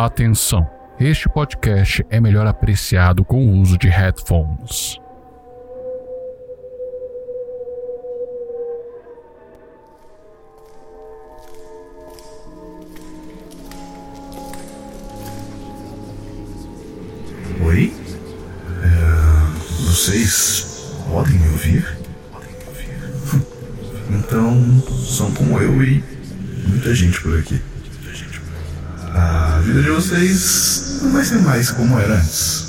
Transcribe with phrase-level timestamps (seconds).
[0.00, 0.64] Atenção!
[1.00, 5.00] Este podcast é melhor apreciado com o uso de headphones.
[17.60, 17.92] Oi?
[18.84, 20.47] É, vocês
[31.28, 32.64] ser mais como era antes.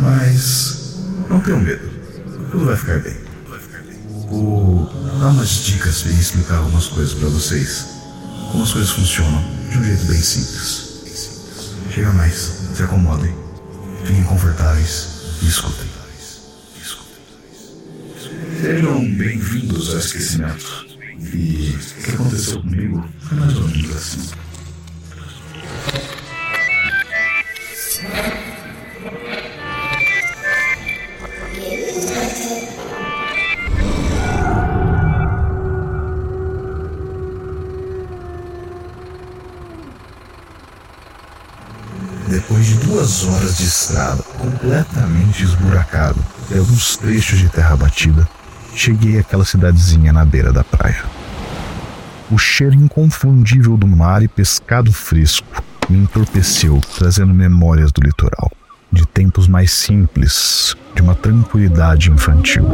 [0.00, 0.94] Mas
[1.28, 1.90] não tenham medo.
[2.52, 3.16] Tudo vai ficar bem.
[4.30, 4.86] Vou
[5.18, 7.86] dar umas dicas e explicar algumas coisas para vocês.
[8.52, 10.88] Como as coisas funcionam de um jeito bem simples.
[11.92, 12.34] Chega mais,
[12.74, 13.34] se acomodem,
[14.04, 15.08] fiquem confortáveis
[15.42, 15.88] e escutem.
[18.60, 20.86] Sejam bem-vindos ao esquecimento.
[21.34, 24.47] E o que aconteceu comigo foi mais ou menos assim.
[42.28, 48.28] Depois de duas horas de estrada completamente esburacado e alguns trechos de terra batida,
[48.74, 51.02] cheguei àquela cidadezinha na beira da praia.
[52.30, 58.52] O cheiro inconfundível do mar e pescado fresco me entorpeceu, trazendo memórias do litoral,
[58.92, 62.66] de tempos mais simples, de uma tranquilidade infantil.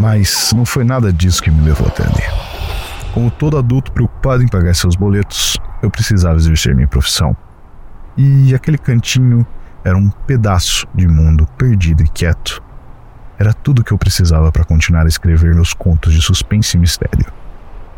[0.00, 2.24] Mas não foi nada disso que me levou até ali.
[3.12, 7.36] Como todo adulto preocupado em pagar seus boletos, eu precisava exercer minha profissão.
[8.16, 9.46] E aquele cantinho
[9.84, 12.62] era um pedaço de mundo perdido e quieto.
[13.38, 17.26] Era tudo que eu precisava para continuar a escrever meus contos de suspense e mistério.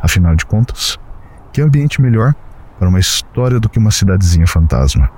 [0.01, 0.99] Afinal de contas,
[1.53, 2.35] que ambiente melhor
[2.79, 5.11] para uma história do que uma cidadezinha fantasma?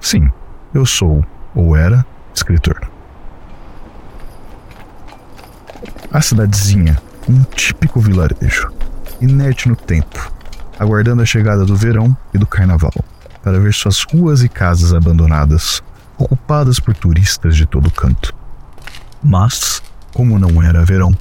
[0.00, 0.30] Sim,
[0.72, 2.04] eu sou, ou era,
[2.34, 2.80] escritor.
[6.12, 6.96] A cidadezinha,
[7.28, 8.70] um típico vilarejo,
[9.20, 10.32] inerte no tempo,
[10.78, 12.92] aguardando a chegada do verão e do carnaval,
[13.42, 15.82] para ver suas ruas e casas abandonadas,
[16.16, 18.34] ocupadas por turistas de todo canto.
[19.22, 19.82] Mas,
[20.14, 21.12] como não era verão,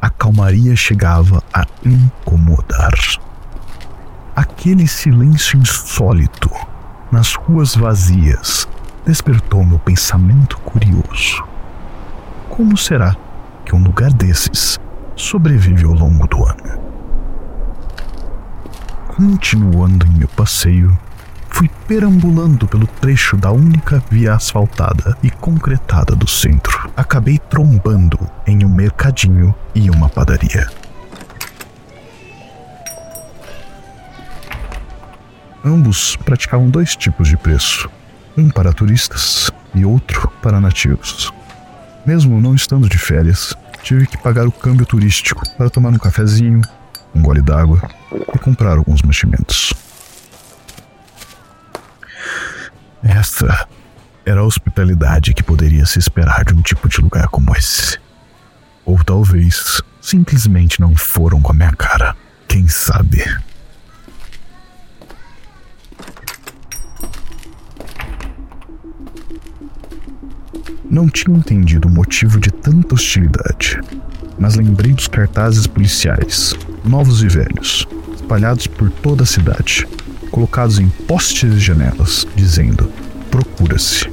[0.00, 2.94] a calmaria chegava a incomodar.
[4.34, 6.50] Aquele silêncio insólito
[7.10, 8.68] nas ruas vazias
[9.06, 11.42] despertou meu pensamento curioso.
[12.48, 13.16] Como será
[13.64, 14.78] que um lugar desses
[15.14, 16.85] sobrevive ao longo do ano?
[19.16, 20.94] Continuando em meu passeio,
[21.48, 26.90] fui perambulando pelo trecho da única via asfaltada e concretada do centro.
[26.94, 30.68] Acabei trombando em um mercadinho e uma padaria.
[35.64, 37.88] Ambos praticavam dois tipos de preço,
[38.36, 41.32] um para turistas e outro para nativos.
[42.04, 46.60] Mesmo não estando de férias, tive que pagar o câmbio turístico para tomar um cafezinho,
[47.14, 47.80] um gole d'água
[48.34, 49.72] e comprar alguns mantimentos.
[53.02, 53.68] Essa
[54.24, 57.98] era a hospitalidade que poderia se esperar de um tipo de lugar como esse.
[58.84, 62.16] Ou talvez simplesmente não foram com a minha cara.
[62.48, 63.24] Quem sabe?
[70.88, 73.80] Não tinha entendido o motivo de tanta hostilidade,
[74.38, 77.86] mas lembrei dos cartazes policiais, novos e velhos,
[78.26, 79.86] espalhados por toda a cidade,
[80.32, 82.90] colocados em postes e janelas, dizendo:
[83.30, 84.10] Procura-se.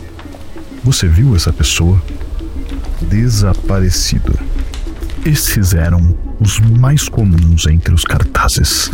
[0.84, 2.00] Você viu essa pessoa?
[3.02, 4.38] Desaparecido.
[5.26, 8.92] Esses eram os mais comuns entre os cartazes.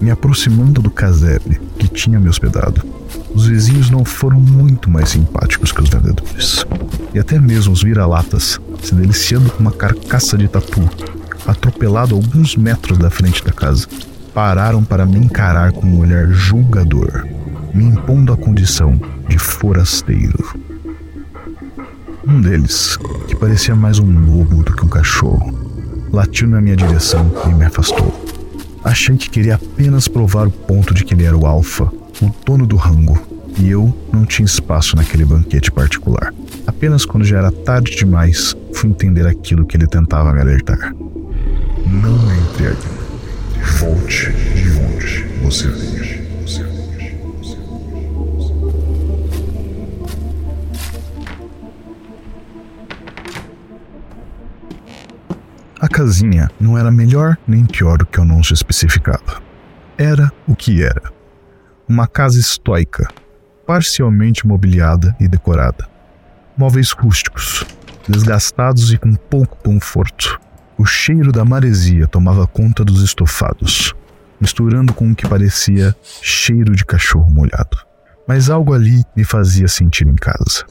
[0.00, 2.84] Me aproximando do casebre que tinha me hospedado,
[3.34, 6.64] os vizinhos não foram muito mais simpáticos que os vendedores.
[7.12, 10.88] E até mesmo os vira-latas, se deliciando com uma carcaça de tatu,
[11.48, 13.86] atropelado alguns metros da frente da casa,
[14.34, 17.26] pararam para me encarar com um olhar julgador,
[17.72, 20.44] me impondo a condição de forasteiro.
[22.26, 25.58] Um deles, que parecia mais um lobo do que um cachorro,
[26.12, 28.14] latiu na minha direção e me afastou.
[28.84, 32.66] Achei que queria apenas provar o ponto de que ele era o alfa, o dono
[32.66, 33.18] do rango,
[33.58, 36.32] e eu não tinha espaço naquele banquete particular.
[36.66, 40.94] Apenas quando já era tarde demais, fui entender aquilo que ele tentava me alertar.
[41.86, 42.88] Não entre aqui.
[43.78, 45.98] Volte de onde você veio.
[55.80, 59.40] A casinha não era melhor nem pior do que o anúncio especificava.
[59.96, 61.12] Era o que era.
[61.88, 63.06] Uma casa estoica,
[63.64, 65.88] parcialmente mobiliada e decorada.
[66.56, 67.64] Móveis rústicos,
[68.08, 70.40] desgastados e com pouco conforto.
[70.78, 73.92] O cheiro da maresia tomava conta dos estofados,
[74.40, 75.92] misturando com o que parecia
[76.22, 77.76] cheiro de cachorro molhado.
[78.28, 80.64] Mas algo ali me fazia sentir em casa.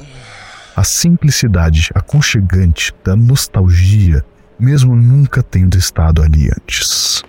[0.74, 4.24] A simplicidade aconchegante da nostalgia,
[4.58, 7.22] mesmo nunca tendo estado ali antes.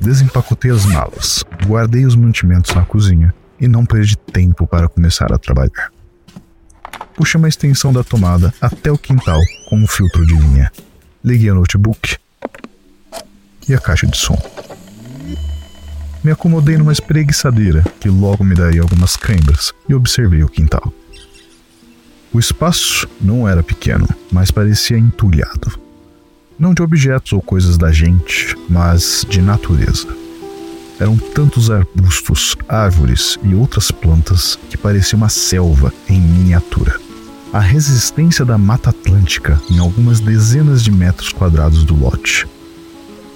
[0.00, 5.38] Desempacotei as malas, guardei os mantimentos na cozinha e não perdi tempo para começar a
[5.38, 5.90] trabalhar.
[7.16, 10.70] Puxei uma extensão da tomada até o quintal com um filtro de linha.
[11.26, 12.18] Liguei o notebook
[13.68, 14.40] e a caixa de som.
[16.22, 20.92] Me acomodei numa espreguiçadeira que logo me daria algumas câimbras e observei o quintal.
[22.32, 25.76] O espaço não era pequeno, mas parecia entulhado.
[26.56, 30.06] Não de objetos ou coisas da gente, mas de natureza.
[31.00, 37.00] Eram tantos arbustos, árvores e outras plantas que parecia uma selva em miniatura.
[37.52, 42.46] A resistência da Mata Atlântica em algumas dezenas de metros quadrados do lote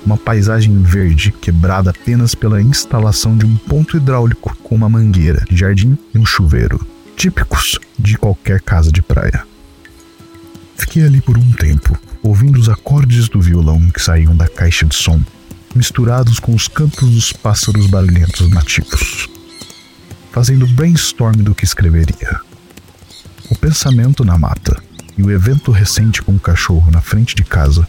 [0.05, 5.97] uma paisagem verde quebrada apenas pela instalação de um ponto hidráulico com uma mangueira, jardim
[6.15, 6.85] e um chuveiro,
[7.17, 9.45] típicos de qualquer casa de praia.
[10.77, 14.95] Fiquei ali por um tempo, ouvindo os acordes do violão que saíam da caixa de
[14.95, 15.21] som,
[15.75, 19.29] misturados com os cantos dos pássaros barulhentos nativos,
[20.33, 22.50] fazendo brainstorm do que escreveria.
[23.51, 24.81] O pensamento na mata
[25.19, 27.87] e o evento recente com o cachorro na frente de casa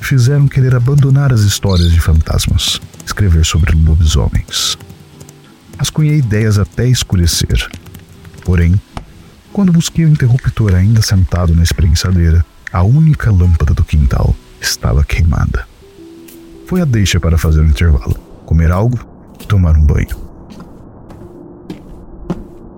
[0.00, 4.78] fizeram querer abandonar as histórias de fantasmas, escrever sobre lobisomens.
[5.78, 7.70] Ascunhei ideias até escurecer.
[8.46, 8.80] Porém,
[9.52, 15.66] quando busquei o interruptor ainda sentado na espreguiçadeira, a única lâmpada do quintal estava queimada.
[16.66, 18.14] Foi a deixa para fazer um intervalo,
[18.46, 18.98] comer algo
[19.38, 20.16] e tomar um banho.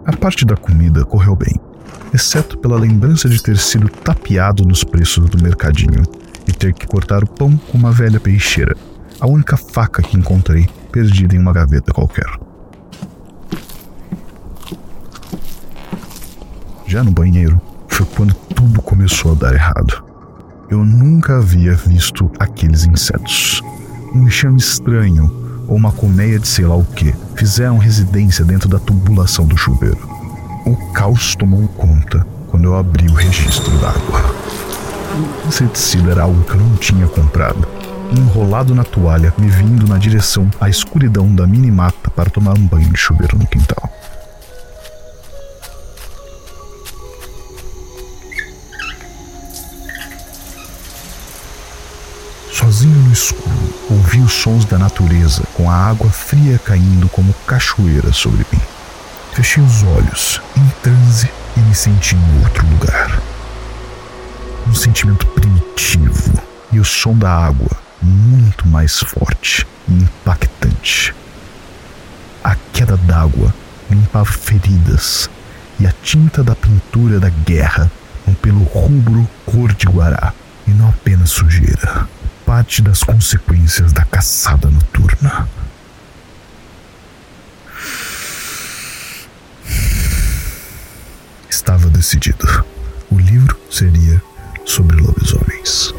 [0.05, 1.55] A parte da comida correu bem,
[2.13, 6.03] exceto pela lembrança de ter sido tapeado nos preços do mercadinho
[6.47, 8.77] e ter que cortar o pão com uma velha peixeira,
[9.21, 12.27] a única faca que encontrei perdida em uma gaveta qualquer.
[16.87, 20.05] Já no banheiro foi quando tudo começou a dar errado.
[20.71, 23.63] Eu nunca havia visto aqueles insetos.
[24.15, 28.79] Um enxame estranho ou uma colmeia de sei lá o que fizeram residência dentro da
[28.79, 30.16] tubulação do chuveiro.
[30.67, 34.21] O caos tomou conta quando eu abri o registro d'água.
[35.45, 37.65] O inseticida era algo que eu não tinha comprado.
[38.11, 42.91] Enrolado na toalha, me vindo na direção à escuridão da mini-mata para tomar um banho
[42.91, 43.89] de chuveiro no quintal.
[52.51, 58.13] Sozinho no escuro, ouvi os sons da natureza, com a água fria caindo como cachoeira
[58.13, 58.66] sobre mim.
[59.37, 63.21] Fechei os olhos, em transe, e me senti em outro lugar
[64.67, 66.43] um sentimento primitivo
[66.73, 71.15] e o som da água muito mais forte e impactante.
[72.43, 73.55] A queda d'água
[73.91, 75.29] limpava feridas
[75.79, 77.91] e a tinta da pintura da guerra
[78.27, 80.33] um pelo rubro cor de guará
[80.67, 82.09] e não apenas sujeira,
[82.47, 85.47] parte das consequências da caçada noturna.
[91.49, 92.47] Estava decidido.
[93.11, 94.23] O livro seria
[94.65, 95.95] sobre lobisomens.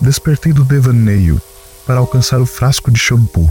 [0.00, 1.40] Despertei do devaneio
[1.86, 3.50] para alcançar o frasco de shampoo,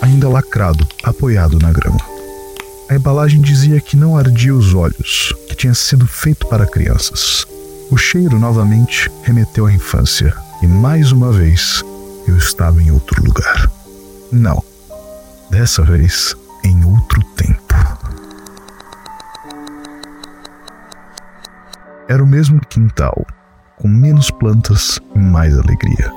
[0.00, 2.00] ainda lacrado, apoiado na grama.
[2.88, 7.46] A embalagem dizia que não ardia os olhos, que tinha sido feito para crianças.
[7.90, 11.82] O cheiro novamente remeteu à infância, e mais uma vez
[12.26, 13.70] eu estava em outro lugar.
[14.32, 14.62] Não,
[15.50, 17.03] dessa vez em outro
[22.06, 23.26] Era o mesmo quintal,
[23.78, 26.12] com menos plantas e mais alegria.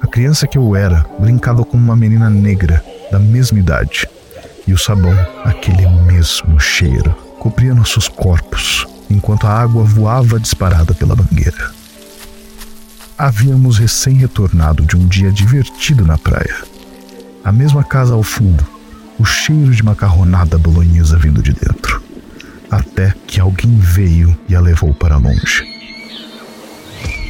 [0.00, 4.08] A criança que eu era brincava com uma menina negra da mesma idade,
[4.66, 5.14] e o sabão,
[5.44, 11.70] aquele mesmo cheiro, cobria nossos corpos enquanto a água voava disparada pela mangueira.
[13.18, 16.56] Havíamos recém-retornado de um dia divertido na praia.
[17.44, 18.66] A mesma casa ao fundo,
[19.18, 22.02] o cheiro de macarronada bolonhesa vindo de dentro
[22.72, 25.62] até que alguém veio e a levou para longe.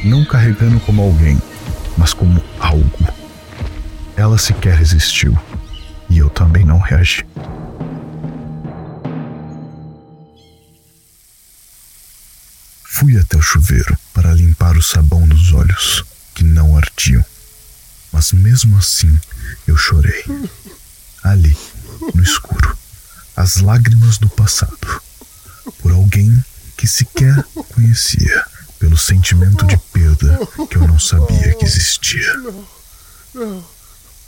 [0.05, 1.37] Não carregando como alguém,
[1.97, 3.13] mas como algo.
[4.15, 5.37] Ela sequer resistiu
[6.09, 7.25] e eu também não reagi.
[12.85, 17.23] Fui até o chuveiro para limpar o sabão dos olhos, que não ardiam.
[18.13, 19.19] Mas mesmo assim
[19.67, 20.23] eu chorei.
[21.21, 21.57] Ali,
[22.15, 22.77] no escuro,
[23.35, 25.02] as lágrimas do passado,
[26.13, 26.43] alguém
[26.77, 27.43] que sequer
[27.73, 28.45] conhecia,
[28.77, 30.39] pelo sentimento de perda
[30.69, 32.31] que eu não sabia que existia.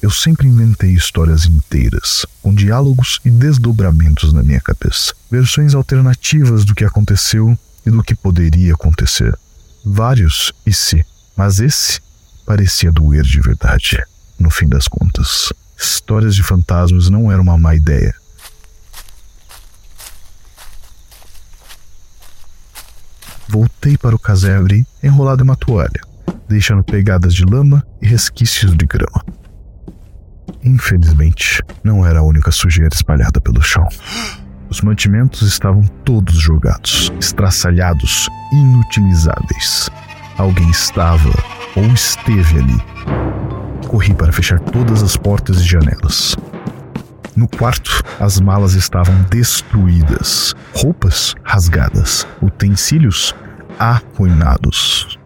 [0.02, 6.74] Eu sempre inventei histórias inteiras, com diálogos e desdobramentos na minha cabeça, versões alternativas do
[6.74, 9.38] que aconteceu e do que poderia acontecer.
[9.84, 11.06] Vários e se,
[11.38, 12.02] mas esse
[12.46, 14.04] parecia doer de verdade,
[14.40, 15.54] no fim das contas.
[15.78, 18.16] Histórias de fantasmas não era uma má ideia.
[23.48, 26.02] Voltei para o casebre enrolado em uma toalha,
[26.48, 29.24] deixando pegadas de lama e resquícios de grama.
[30.64, 33.88] Infelizmente, não era a única sujeira espalhada pelo chão.
[34.68, 39.90] Os mantimentos estavam todos jogados, estraçalhados, inutilizáveis.
[40.38, 41.30] Alguém estava
[41.76, 42.84] ou esteve ali.
[43.88, 46.36] Corri para fechar todas as portas e janelas.
[47.36, 53.36] No quarto, as malas estavam destruídas, roupas rasgadas, utensílios
[53.78, 55.20] arruinados.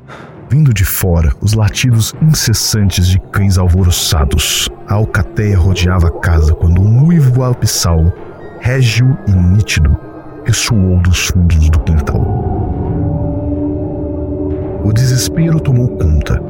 [0.50, 4.68] Vindo de fora, os latidos incessantes de cães alvoroçados.
[4.88, 8.12] A alcateia rodeava a casa quando um uivo abissal,
[8.60, 9.96] régio e nítido,
[10.44, 12.22] ressoou dos fundos do quintal.
[14.84, 16.42] O desespero tomou conta.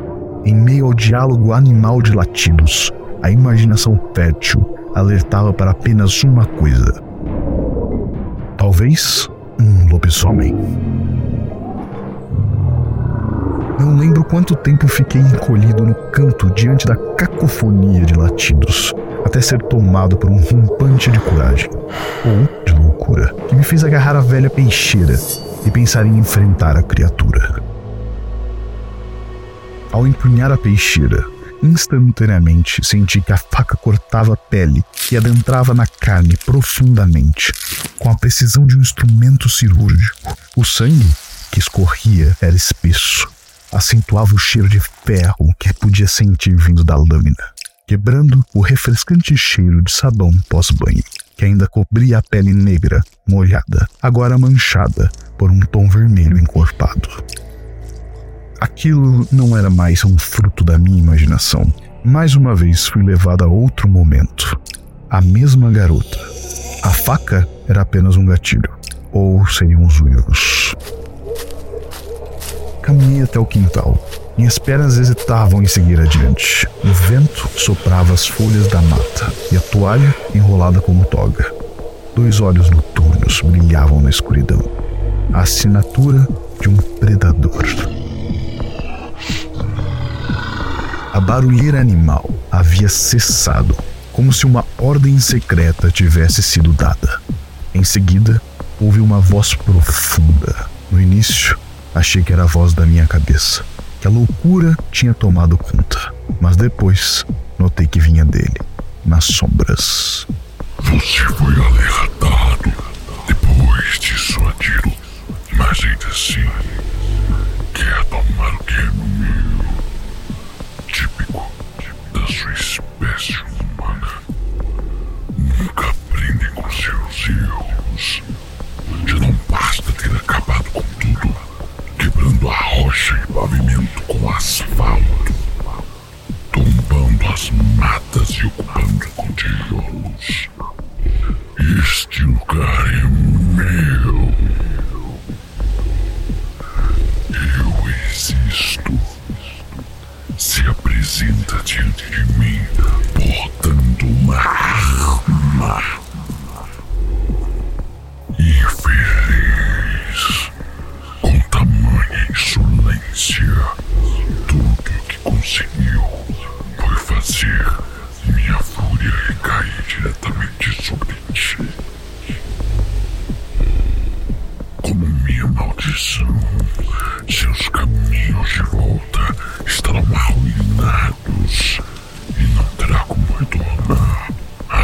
[0.45, 7.01] Em meio ao diálogo animal de latidos, a imaginação fértil alertava para apenas uma coisa.
[8.57, 9.29] Talvez
[9.59, 10.55] um lobisomem.
[13.79, 18.93] Não lembro quanto tempo fiquei encolhido no canto diante da cacofonia de latidos,
[19.25, 21.69] até ser tomado por um rompante de coragem,
[22.25, 25.15] ou de loucura, que me fez agarrar a velha peixeira
[25.65, 27.61] e pensar em enfrentar a criatura.
[29.91, 31.25] Ao empunhar a peixeira,
[31.61, 37.51] instantaneamente senti que a faca cortava a pele e adentrava na carne profundamente,
[37.97, 40.37] com a precisão de um instrumento cirúrgico.
[40.55, 41.09] O sangue
[41.51, 43.29] que escorria era espesso,
[43.71, 47.53] acentuava o cheiro de ferro que podia sentir vindo da lâmina,
[47.87, 51.03] quebrando o refrescante cheiro de sabão pós-banho,
[51.35, 57.09] que ainda cobria a pele negra, molhada, agora manchada por um tom vermelho encorpado.
[58.59, 61.65] Aquilo não era mais um fruto da minha imaginação.
[62.03, 64.59] Mais uma vez fui levado a outro momento.
[65.09, 66.19] A mesma garota.
[66.83, 68.69] A faca era apenas um gatilho.
[69.13, 70.75] Ou seriam os uivos.
[72.81, 73.97] Caminhei até o quintal.
[74.37, 76.67] Minhas pernas hesitavam em seguir adiante.
[76.83, 81.49] O vento soprava as folhas da mata e a toalha enrolada como toga.
[82.13, 84.61] Dois olhos noturnos brilhavam na escuridão.
[85.31, 86.27] A assinatura
[86.59, 87.63] de um predador.
[91.13, 93.75] A barulheira animal havia cessado,
[94.13, 97.21] como se uma ordem secreta tivesse sido dada.
[97.73, 98.41] Em seguida,
[98.79, 100.67] houve uma voz profunda.
[100.91, 101.57] No início,
[101.93, 103.63] Achei que era a voz da minha cabeça,
[103.99, 107.25] que a loucura tinha tomado conta, mas depois
[107.57, 108.55] notei que vinha dele,
[109.03, 110.27] nas sombras.
[110.77, 111.88] Você foi alertado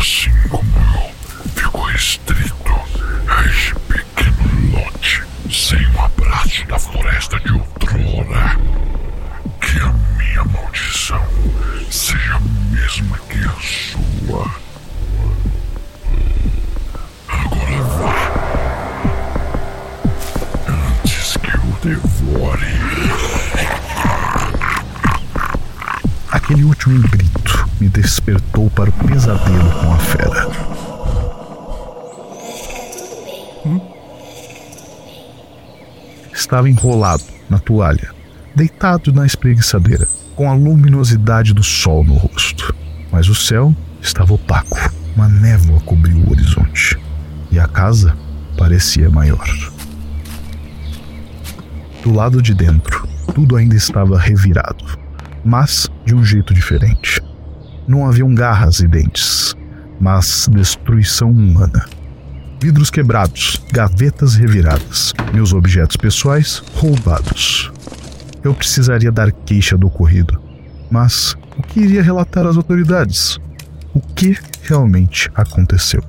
[0.05, 2.75] assim como eu fico restrito
[3.27, 8.59] a este pequeno lote sem o abraço da floresta de outrora.
[9.59, 11.25] Que a minha maldição
[11.89, 14.51] seja a mesma que a sua.
[17.27, 18.13] Agora vá.
[20.67, 22.75] Antes que o devore.
[26.31, 27.24] Aquele último grito
[27.87, 30.47] despertou para o pesadelo com a fera.
[36.33, 38.11] Estava enrolado na toalha,
[38.53, 42.75] deitado na espreguiçadeira, com a luminosidade do sol no rosto.
[43.11, 44.77] Mas o céu estava opaco,
[45.15, 46.99] uma névoa cobriu o horizonte,
[47.49, 48.15] e a casa
[48.57, 49.47] parecia maior.
[52.03, 54.85] Do lado de dentro, tudo ainda estava revirado,
[55.43, 57.24] mas de um jeito diferente.
[57.87, 59.55] Não haviam garras e dentes,
[59.99, 61.85] mas destruição humana.
[62.59, 67.71] Vidros quebrados, gavetas reviradas, meus objetos pessoais roubados.
[68.43, 70.41] Eu precisaria dar queixa do ocorrido,
[70.89, 73.37] mas o que iria relatar às autoridades?
[73.93, 76.03] O que realmente aconteceu?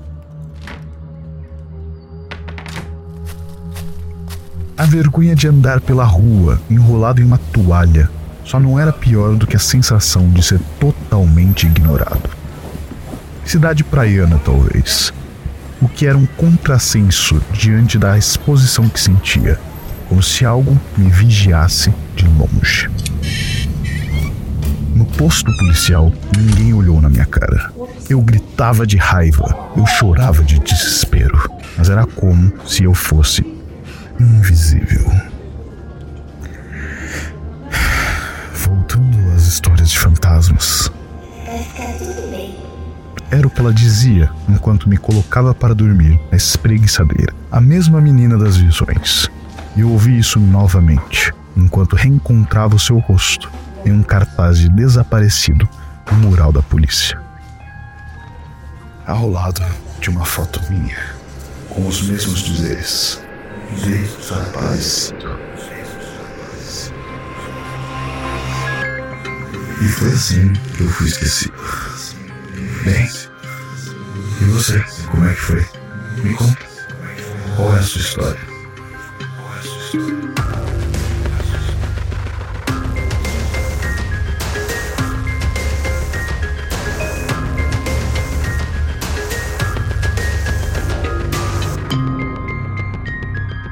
[4.78, 8.10] A vergonha de andar pela rua enrolado em uma toalha
[8.46, 12.30] só não era pior do que a sensação de ser totalmente ignorado.
[13.44, 15.12] Cidade praiana, talvez.
[15.82, 19.58] O que era um contrassenso diante da exposição que sentia,
[20.08, 22.88] como se algo me vigiasse de longe.
[24.94, 27.70] No posto policial, ninguém olhou na minha cara.
[28.08, 29.44] Eu gritava de raiva,
[29.76, 33.44] eu chorava de desespero, mas era como se eu fosse
[34.18, 35.35] invisível.
[39.86, 40.90] Histórias de fantasmas.
[43.30, 47.34] Era o que ela dizia enquanto me colocava para dormir na espreguiçadeira.
[47.50, 49.28] A mesma menina das visões.
[49.76, 53.50] E eu ouvi isso novamente, enquanto reencontrava o seu rosto
[53.84, 55.68] em um cartaz de desaparecido
[56.10, 57.20] no mural da polícia.
[59.06, 59.62] Ao lado
[60.00, 60.98] de uma foto minha,
[61.68, 63.20] com os mesmos dizeres
[63.84, 65.38] desaparecido.
[69.80, 71.52] E foi assim que eu fui esquecido.
[72.82, 73.08] Bem,
[74.40, 75.66] e você, como é que foi?
[76.22, 76.66] Me conta.
[77.56, 78.40] Qual é a sua história?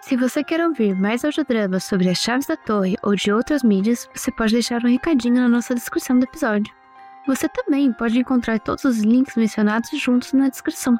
[0.08, 4.08] Se você quer ouvir mais audiodramas sobre as chaves da torre ou de outras mídias,
[4.14, 6.74] você pode deixar um recadinho na nossa descrição do episódio.
[7.26, 10.98] Você também pode encontrar todos os links mencionados juntos na descrição.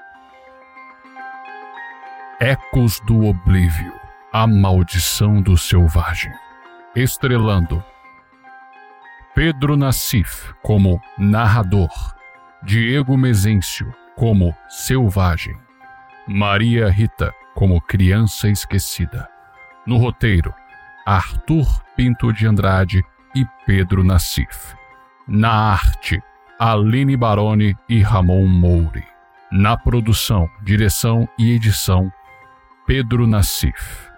[2.38, 3.94] Ecos do Oblívio
[4.30, 6.30] A Maldição do Selvagem.
[6.94, 7.82] Estrelando
[9.34, 11.88] Pedro Nassif como narrador,
[12.62, 15.56] Diego Mezencio como selvagem,
[16.26, 19.28] Maria Rita como criança esquecida.
[19.86, 20.54] No roteiro,
[21.06, 24.74] Arthur Pinto de Andrade e Pedro Nassif.
[25.26, 26.22] Na arte,
[26.58, 29.04] Aline Baroni e Ramon Mouri.
[29.50, 32.12] Na produção, direção e edição,
[32.86, 34.08] Pedro Nassif.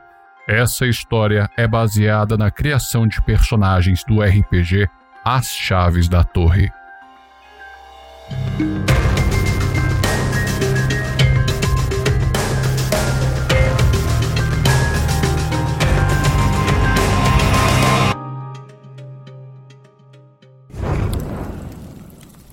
[0.49, 4.89] Essa história é baseada na criação de personagens do RPG
[5.25, 6.73] As Chaves da Torre.